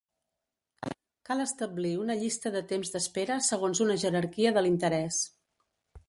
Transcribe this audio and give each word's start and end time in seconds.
Cal 1.29 1.41
establir 1.43 1.91
una 2.05 2.15
llista 2.21 2.51
de 2.55 2.63
temps 2.71 2.93
d'espera 2.95 3.37
segons 3.51 3.83
una 3.85 3.97
jerarquia 4.05 4.55
de 4.57 4.65
l'interès. 4.69 5.21